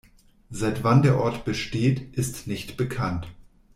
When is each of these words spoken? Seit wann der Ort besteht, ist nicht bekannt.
Seit 0.49 0.83
wann 0.83 1.03
der 1.03 1.19
Ort 1.19 1.45
besteht, 1.45 2.15
ist 2.17 2.47
nicht 2.47 2.75
bekannt. 2.75 3.27